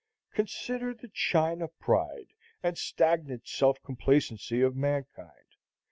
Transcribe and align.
Consider 0.33 0.95
the 0.95 1.09
China 1.09 1.67
pride 1.67 2.33
and 2.63 2.75
stagnant 2.75 3.47
self 3.47 3.79
complacency 3.83 4.59
of 4.63 4.75
mankind. 4.75 5.57